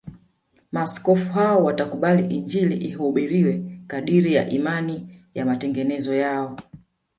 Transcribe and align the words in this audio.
Maaskofu 0.71 1.33
hao 1.33 1.63
watakubali 1.63 2.35
Injili 2.35 2.75
ihubiriwe 2.77 3.81
kadiri 3.87 4.33
ya 4.33 4.49
imani 4.49 5.21
ya 5.33 5.45
matengenezo 5.45 6.15
yao 6.15 6.59